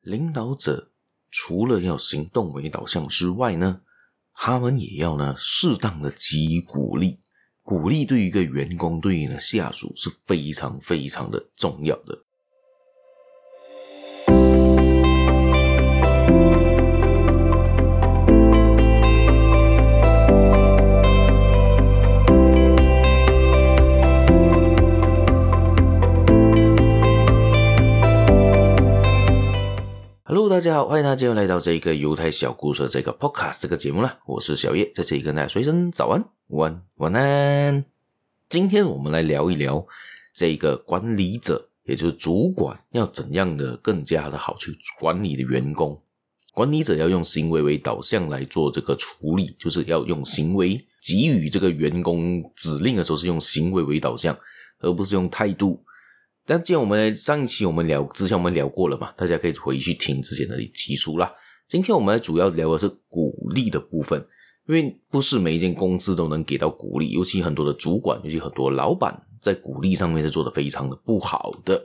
[0.00, 0.90] 领导者
[1.30, 3.82] 除了要行动为导向之外呢，
[4.32, 7.20] 他们也要呢适当的给予鼓励。
[7.62, 12.24] 鼓励对于一个员工，对于呢下属是非常非常的重要的。
[30.60, 34.18] 大家好，欢迎大家又来到这个犹太小故事这个 Podcast 这个节目了。
[34.26, 37.82] 我是小叶，在这里跟大家说一声早安、晚、晚安。
[38.50, 39.82] 今天我们来聊一聊
[40.34, 45.98] 这个管理者，也就是主管要怎样的更加的好去管理的员工。
[46.52, 54.38] 管理者要用行为为导向来做这个处理，就是要用行为给予这个员工指令的时候是用行为为导向，
[54.80, 55.82] 而不是用态度。
[56.50, 61.32] 但既然我们上一期我们聊之前我们聊过了嘛，大家可以回去听之前的集数啦。
[61.68, 64.20] 今天我们主要聊的是鼓励的部分，
[64.66, 71.80] 因为不是每一间公司都能给到鼓励，尤其很多的主管，尤其很多老板在鼓励上面是做得非常的不好的。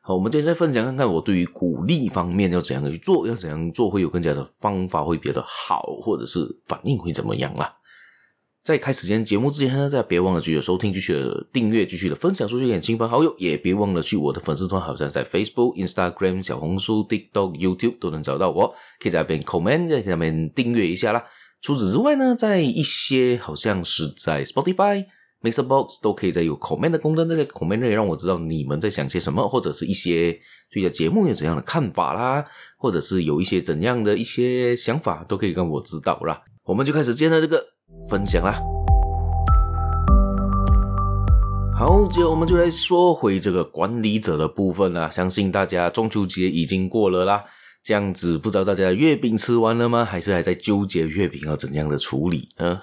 [0.00, 7.74] 好，我们今天再分享看看我对于鼓励方面要怎样去做，要怎样做会有更加的方法会比较的好，或者是反应会怎么样啦。
[8.64, 11.14] 在开始今天节目之前呢，大家别忘了继续收听、继续
[11.52, 21.22] 订阅、继续的分享出去给亲朋好友，也别忘了去我的粉丝团，好像在 Facebook、Instagram、小红书、TikTok、YouTube 都能找到我，可以在那边 comment，在那边订阅一下啦。
[21.60, 25.04] 除此之外呢，在一些好像是在 Spotify、
[25.42, 30.32] MixerBox 都可以在有 comment 的功能，在 comment 可以让我知道你们在想些什么，或者是一些
[30.72, 32.42] 对这节目有怎样的看法啦，
[32.78, 36.40] 或者是有一些怎样的一些想法，都可以跟我知道啦。
[36.62, 37.73] 我们就开始今天的这个。
[38.08, 38.60] 分享啦，
[41.76, 45.10] 好，接着我们就来说回这个管理者的部分啦。
[45.10, 47.44] 相信大家中秋节已经过了啦，
[47.82, 50.04] 这样子不知道大家的月饼吃完了吗？
[50.04, 52.80] 还是还在纠结月饼要怎样的处理啊？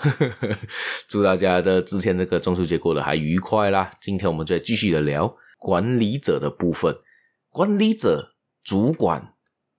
[1.08, 3.90] 祝大家的之前这个中秋节过得还愉快啦。
[4.02, 6.96] 今天我们再继续的聊管理者的部分，
[7.50, 8.34] 管理者、
[8.64, 9.34] 主管、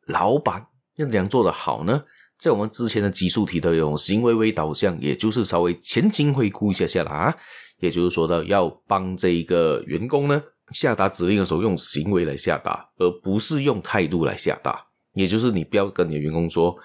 [0.06, 2.04] 老板要怎样做得好呢？
[2.42, 7.32] 在我们之前的集数提到，用行为为导向，也就是稍微前情回顾一下下来啊，
[7.78, 10.42] 也就是说到要帮这一个员工呢
[10.72, 14.84] 下达指令的时候，用行为来下达，而不是用态度来下达。
[15.14, 16.76] 也就是你不要跟你的员工说，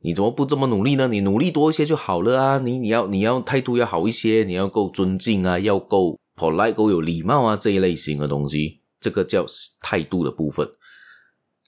[0.00, 1.08] 你怎么不这么努力呢？
[1.08, 2.58] 你努力多一些就好了啊！
[2.58, 9.44] 你你要你要态度要好一些，你要够尊敬啊，要够 polite，够有礼貌啊，这一类型的东西，这个叫
[9.80, 10.64] 态度的部分。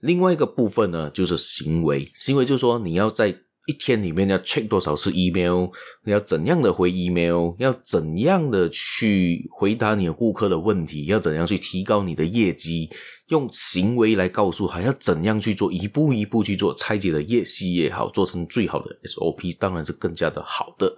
[0.07, 2.09] 另外一个部分呢，就是行为。
[2.15, 3.29] 行为就是说，你要在
[3.67, 5.69] 一天里面要 check 多少次 email，
[6.05, 12.89] 你要怎样的回 email，要怎样的去回答你的顾客的问题，要怎样去提高你的业绩，
[13.31, 20.97] 用行为来告诉他要怎样去做，一步一步去做，拆解的业绩也好，做成最好的 SOP，当然是更加的好的，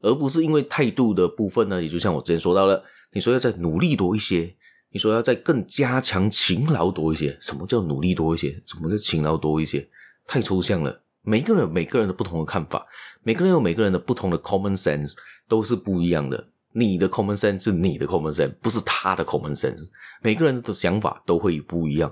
[0.00, 4.54] 而不是因为态度的部分呢，也就像我之前说到了，你说要再努力多一些。
[4.96, 8.58] 你说要再更加强勤劳多一些，什么叫努力多一些？
[8.66, 9.86] 什么叫勤劳多一些？
[10.26, 11.02] 太抽象了。
[11.20, 12.86] 每个人有每个人的不同的看法，
[13.22, 15.12] 每个人有每个人的不同的 common sense，
[15.46, 16.48] 都是不一样的。
[16.72, 19.90] 你的 common sense 是你的 common sense，不是他的 common sense。
[20.22, 22.10] 每个人的想法都会不一样。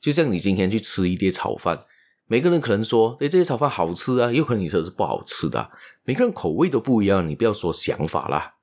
[0.00, 1.78] 就像你今天去吃一碟炒饭，
[2.32, 5.68] 每个人可能说：“诶，这些炒饭好吃啊。”有可能你说是不好吃的。
[6.04, 8.54] 每个人口味都不一样，你不要说想法啦。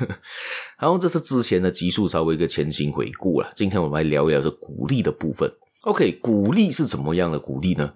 [0.80, 3.50] 然后这是之前的集数，稍微一个前行回顾了。
[3.54, 5.52] 今天我们来聊一聊这鼓励的部分。
[5.82, 7.92] OK，鼓励是怎么样的鼓励呢？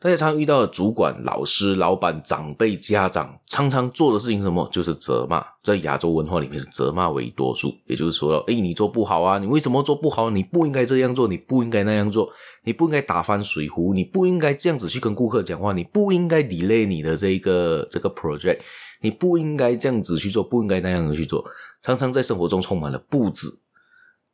[0.00, 4.68] 大家常遇到的主管、老师、老板、长辈、家长，常常做的事情什么？
[4.70, 5.44] 就是责骂。
[5.60, 10.30] 在亚洲文化里面是责骂为多数，也就是说，诶，你做不好啊，你为什么做不好？
[10.30, 12.30] 你不应该这样做，你不应该那样做，
[12.62, 18.60] 你不应该打翻水壶，你不应该这样子去跟顾客讲话，你不应该 delay 你的这个这个 project。
[19.00, 21.44] 你不应该这样子去做，不应该那样子去做。
[21.82, 23.60] 常常在生活中充满了不字，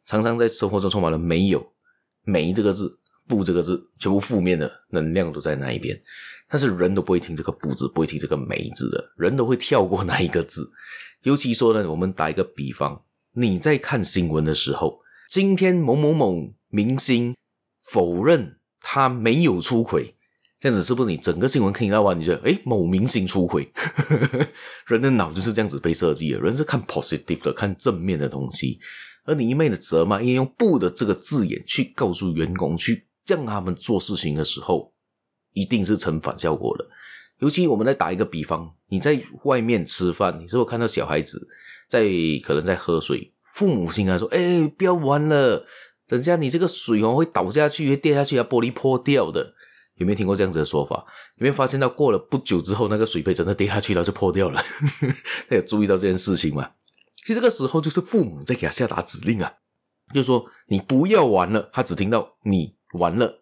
[0.07, 1.67] 常常在生活中充满了没有、
[2.23, 5.99] 没这个字、不这个字，全部负面的能量都在那一边。
[6.49, 10.71] 但是人都不会听这个不字，不会听这个没字的，人都会跳过那一个字。
[11.23, 13.03] 尤其说呢，我们打一个比方，
[13.33, 17.35] 你在看新闻的时候，今天某某某明星
[17.83, 20.15] 否认他没有出轨。
[20.61, 23.71] 这样子是不是你整个新闻看到完，你觉得诶，某明星出轨？
[24.87, 28.79] 人的脑就是这样子被设计的，人是看 positive 的，看正面的东西。
[29.25, 34.93] 而你一昧的责骂，因为用“不”的这个字眼去告诉员工，去让他们做事情的时候，
[35.53, 36.87] 一定是成反效果的。
[37.39, 41.49] 尤其我们来打一个比方，你在外面吃饭，你是否看到小孩子
[41.89, 42.05] 在
[42.45, 45.67] 可能在喝水，父母亲啊说：“诶，不要玩了。”
[46.07, 49.55] 等下你这个水哦会倒下去，会掉下去，啊，玻璃破掉的。
[49.97, 50.97] 有没有听过这样子的说法？
[51.39, 54.61] 有没有发现到过了不久之后，那个水杯真的跌下去了，就破掉了？
[55.49, 56.73] 他有注意到这件事情吗？
[57.17, 59.55] 其实这个时候就是父母在给他下达指令啊，
[60.13, 63.33] 就是说你不要玩了，他只听到你玩了，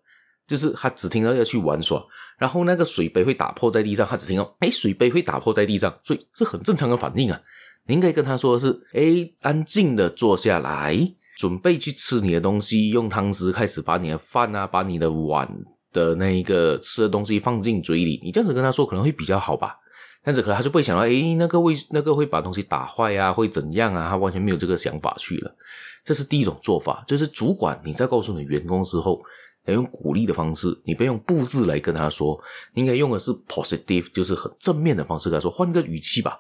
[0.47, 2.05] 就是他只听到要去玩耍，
[2.39, 7.41] 然后那个水杯会打破在地上，他只听到哎，水杯会打破在地上，所以是很正常的反应啊。
[7.87, 10.97] 你应该跟他说的是，哎，安静的坐下来，
[11.39, 15.49] 准备去吃你的东西，用汤匙开始把你的饭啊，把你的碗。
[15.93, 19.77] 的那一个吃的东西放进嘴里，你这样子跟他说可能会比较好吧？
[20.25, 24.09] 这样子可能他就不会想到，诶，那个会那个会把东西打坏啊，会怎样啊？
[24.09, 25.55] 他完全没有这个想法去了。
[26.03, 29.21] 这是第一种做法，就是主管你在告诉你员工之后，
[29.67, 32.39] 要用鼓励的方式，你不要用布置来跟他说，
[32.75, 36.39] 你应该用的是 positive，就是很正面的方式跟他说，换个语气吧，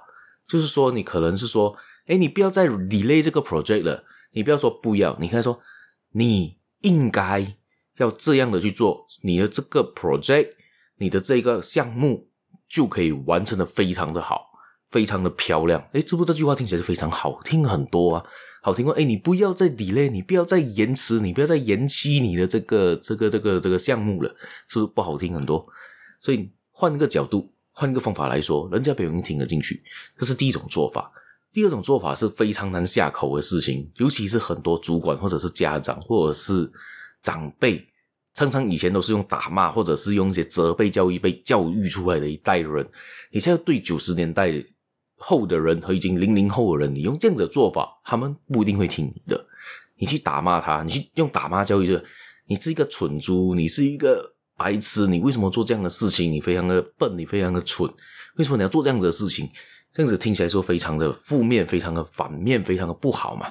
[0.48, 1.76] 就是说你可能是说，
[2.06, 5.60] 诶，你不要再 delay 这个 project 了，你不要说不要，你可以说
[6.12, 7.56] 你应该。
[7.98, 10.48] 要这样的去做，你的这个 project，
[10.96, 12.30] 你的这个项目
[12.66, 14.46] 就可以完成的非常的好，
[14.92, 15.84] 非常的漂亮。
[15.92, 18.24] 诶，是不是这句话听起来就非常好听很多啊？
[18.62, 18.94] 好听过？
[18.94, 24.28] 诶，你不要再 delay，你不要再延迟，你不要再延期你的这个这个这个这个项目了，
[24.68, 25.66] 是不是不好听很多？
[26.20, 29.82] 所以换一个角度，换一个方法来说，人家不容易听得进去。
[30.16, 31.10] 这是第一种做法。
[31.52, 36.70] 第二种做法是非常难下口的事情，尤其是很多主管或者是家长或者是。
[37.24, 37.86] 长辈
[38.34, 42.84] 常常以前都是用打骂，或者是用一些责备教育被教育出来的一代人。
[43.30, 44.52] 你现在对九十年代
[45.22, 49.46] 后的人和已经零零后的人，你用这样子的做法，他们不一定会听你的。
[49.96, 51.98] 你去打骂他，你去用打骂教育，就
[52.48, 56.30] 你是一个蠢猪，你是一个白痴，你为什么做这样的事情？
[56.32, 57.88] 你非常的笨，你非常的蠢，
[58.36, 59.48] 为什么你要做这样子的事情？
[59.92, 63.46] 这样子听起来说非常的负面，非常的反面，非常的不好嘛。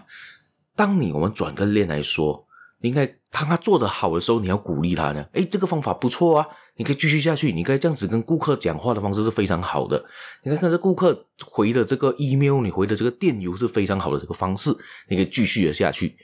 [0.75, 2.45] 当你我们转个念来说。
[2.83, 5.23] 你应该当他做得好的时候，你要鼓励他呢。
[5.33, 7.51] 诶，这个方法不错啊，你可以继续下去。
[7.51, 10.03] 你可以这样子跟顾客讲话的方式是非常好的。
[10.43, 14.75] 你看看这顾客回的这个 email，你回的这个电邮是非常好的这个方式，
[15.09, 16.15] 你可以继续的下去。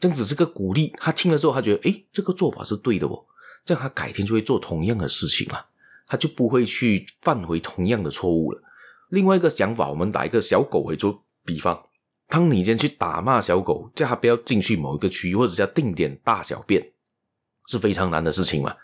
[0.00, 3.24] 这样子是个鼓励，他听了之后，他觉得诶，这个做法是对的哦。
[3.64, 5.66] 这样他改天就会做同样的事情了，
[6.06, 8.60] 他就不会去犯回同样的错误了。
[9.10, 11.80] 另外一个想法，我们打一个小狗为做比方。
[12.26, 16.92] 当你今天去打骂小狗，叫它不要进去某一个区域，或者叫定点大小便，
[17.68, 18.74] 是非常难的事情嘛。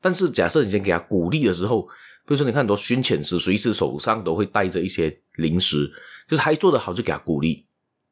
[0.00, 5.90] 但是假设你先给他鼓励的时候，比如说你看很多训犬师，随时手上都会带着一些零食，
[6.28, 7.64] 就是他做得好就给他鼓励，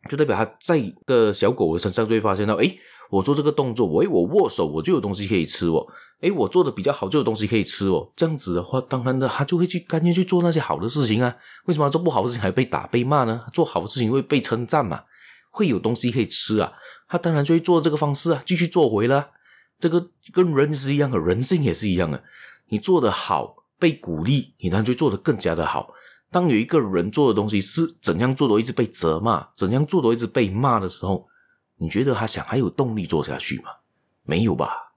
[0.08, 2.79] 就代表他在一个小狗的身上就会发现到，诶
[3.11, 5.87] 我做这个动作，我诶我握手，我就有东西可以吃哦。
[6.20, 8.11] 诶我做的比较好，就有东西可以吃哦。
[8.17, 11.35] 这样子的话，当然的，他就会去甘愿去做那些好的事情啊。
[11.67, 13.46] 为什么做不好的事情还被打被骂呢？
[13.52, 15.02] 做好的事情会被称赞嘛，
[15.50, 16.73] 会有东西可以吃啊。
[17.08, 19.31] 他当然就会做这个方式啊，继续做回了。
[19.79, 22.23] 这个跟人是一样的，人性也是一样的。
[22.69, 25.93] 你做得好，被鼓励，你当然就做得更加的好。
[26.31, 31.27] 当有一个人做的东西是怎样做都一直被责骂，怎样做都一直被骂的时候。
[31.81, 33.71] 你觉得他想还有动力做下去吗？
[34.25, 34.93] 没有吧。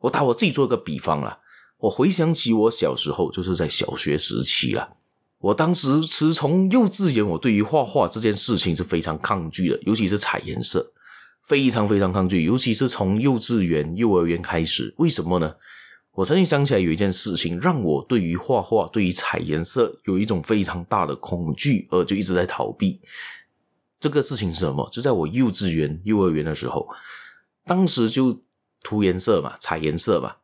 [0.00, 1.40] 我打我自己做一个比方啦，
[1.78, 4.90] 我回想起我小时候，就是在小学时期啦。
[5.38, 10.92] 我当时是从幼稚园，我对于画画这件事情是非常抗拒的，尤其是彩颜色，
[11.46, 12.44] 非常非常抗拒。
[12.44, 15.54] 尤其是从幼稚园、幼儿园开始，为什么呢？
[16.12, 23.00] 我曾经想起来有一件事情，让我对于画画、对于彩颜色有一种非常大的恐惧，而就一直在逃避。
[24.00, 24.88] 这个事情是什么？
[24.90, 26.88] 就在我幼稚园、幼儿园的时候，
[27.66, 28.42] 当时就
[28.82, 30.36] 涂颜色嘛，彩颜色嘛。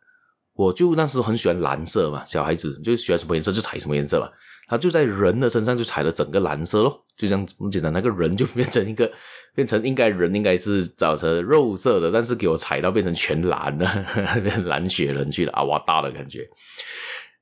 [0.55, 4.29] 我就那时候很喜欢蓝色嘛，小孩子就喜欢什么颜色就彩什么颜色嘛。
[4.67, 7.93] 他就在人的身上就踩了整个蓝色咯，就这样简单。
[7.93, 9.11] 那个人就变成一个，
[9.55, 14.07] 变成应该人应该是长成肉色的，但是给我踩到变成全蓝了，
[14.43, 16.49] 变蓝血人去了，啊，哇大的感觉。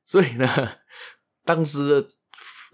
[0.05, 0.49] 所以呢，
[1.45, 2.07] 当时的。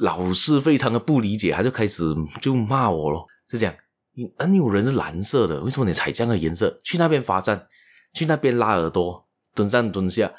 [0.00, 2.04] 老师非常的不理解，他就开始
[2.42, 3.74] 就骂我咯，就这样，
[4.12, 6.78] 你啊，你有人是蓝色的，为什么你踩这样的颜色？
[6.84, 7.66] 去那边罚站，
[8.12, 10.30] 去那边拉耳朵，蹲上蹲下，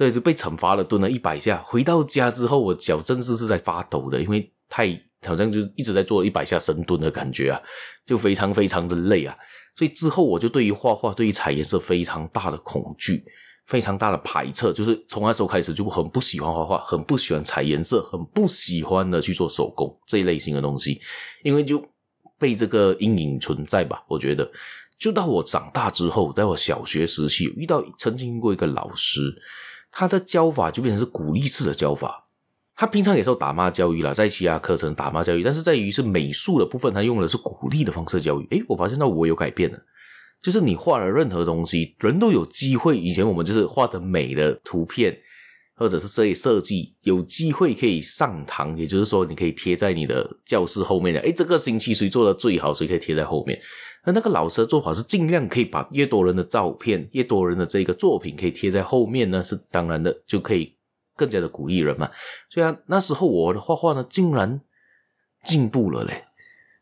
[0.00, 1.62] 所以就被惩罚了，蹲了一百下。
[1.62, 4.88] 回到家之后，我脚真是是在发抖的，因为太
[5.26, 7.60] 好像就一直在做一百下深蹲的感觉啊，
[8.06, 9.36] 就非常非常的累啊。
[9.76, 13.22] 所以之后我就对于画画，对于彩颜色非常大的恐惧。
[13.66, 20.98] 非常大的排斥，就是从那时候开始就很不喜欢画画，很不喜欢彩颜色，很不喜欢的去做手工这一类型的东西，
[21.44, 21.80] 因为就
[22.38, 24.02] 被这个阴影存在吧。
[24.08, 24.50] 我觉得，
[24.98, 29.20] 就到我长大之后，在我小学时期遇到曾经遇过一个老师，
[29.90, 32.24] 他的教法就变成是鼓励式的教法。
[32.76, 38.46] 他平常也受打骂教育啦，在其他课程打骂教育，但是在于是美术的部分，他用的是鼓励的方式教育。
[38.52, 39.78] 诶，我发现到我有改变了。
[40.40, 42.98] 就是你画了任何东西，人都有机会。
[42.98, 45.14] 以前我们就是画的美的图片，
[45.80, 51.18] 或者是设计设计，有机会可以上堂，也就是说，你可以贴在你的教室后面的。
[51.20, 53.58] 诶，这个星期谁做的最好，谁可以贴在后面。
[54.04, 60.76] 那那个老师的做法是尽量可以把越多人的照片、越多人的这个作品可以贴在后面呢，是当然的，就可以
[61.16, 62.10] 更加的鼓励人嘛。
[62.50, 64.60] 所以啊，那时候我的画画呢，竟然
[65.46, 66.24] 进步了嘞。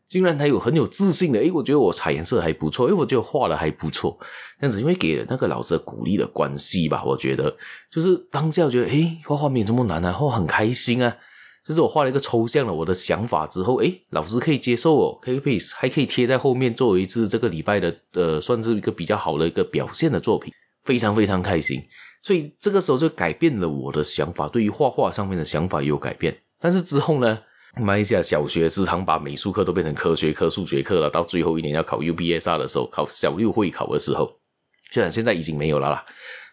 [0.09, 4.17] 竟然还有很有自信的，诶，我觉得我彩颜色还不错，诶，我觉得画的还不错，
[4.59, 7.55] 这样子，因为给了那个老师的鼓励的关系吧，我觉得
[7.91, 11.15] 就是当下我觉得，诶，画画没这么难啊，画很开心啊，
[11.63, 20.51] 就是我画了一个抽象的我的想法之后，诶，老师可以接受哦，可以可以还可以贴在后面作为一次这个礼拜的呃，算是一个比较好的一个表现的作品，
[20.85, 21.83] 非常非常开心，
[22.23, 27.37] 所以这个时候就改变了我的想法，对于画画上面的想法也有改变，但是之后呢？
[27.77, 31.09] 马来西亚小学时常把美术课都变成科学课、数学课了。
[31.09, 34.39] 到最后一年要考 UBSR 的时候，考小六会考的时候，
[34.91, 36.05] 虽然现在已经没有了啦。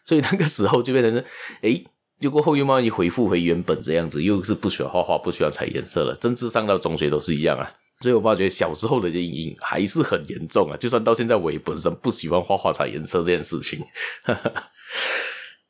[0.05, 1.25] 所以那个时候就变成是，
[1.63, 1.85] 诶，
[2.21, 6.17] 就过后又慢慢回复回原本这样子，又是不喜欢画画，不喜欢彩颜色了。
[6.23, 7.69] 甚至上到中学都是一样啊。
[8.01, 10.77] 所以我发觉小时候的阴影还是很严重啊。
[10.77, 13.83] 就算到现在，我也本身不喜欢画画彩颜色这件事情。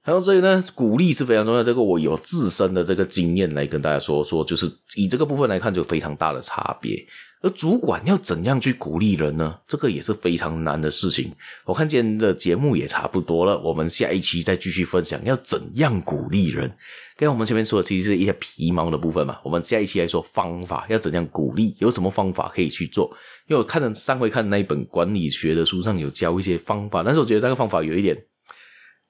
[0.07, 1.61] 然后，所以呢，鼓励是非常重要。
[1.61, 7.05] 这个我有自身的这个经验来跟大家说说，就是以这个部分来看，就非常大的差别。
[7.43, 9.59] 而主管要怎样去鼓励人呢？
[9.67, 11.33] 这个也是非常难的事情。
[11.65, 16.73] 我看今天的节目也差不多了，我们下一期再继续分享要怎样鼓励人。
[17.17, 23.11] 跟我们前面说的其实是一些皮毛的部分嘛，我们下一期来说方法要怎样鼓励，有什么方法可以去做？
[23.49, 28.17] 因为我看了上回看那一本管理学的书上有教一些方法，但是我觉得那个方法有一点。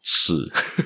[0.09, 0.33] 是，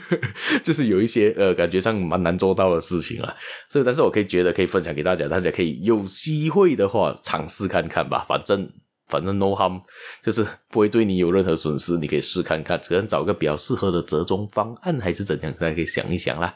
[0.65, 3.35] 就是有一些呃，感觉上蛮难做到的事情啊，
[3.69, 8.67] 所以，但是我可以觉得可以分享给大家，大家可以有机会的话尝试看看吧，反正
[9.11, 9.81] 反正 no harm，
[10.23, 16.55] 就是不会对你有任何损失，你可以试看看，可能找个比较适合的折中方案还是怎样，大家可以想一想啦。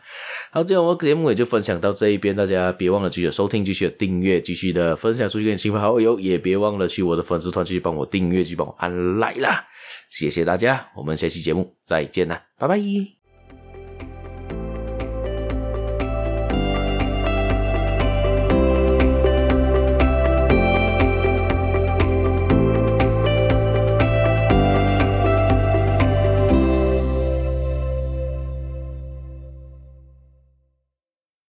[0.53, 9.65] 好，今天我们节目也就分享到这一边，大家别忘了继续收听，继续订阅，继续的分享出去给亲朋好友，也别忘了去我的粉丝团去帮我订阅，去帮我按 like 啦。
[10.11, 13.24] 谢谢大家，我们下期节目再见啦，拜拜。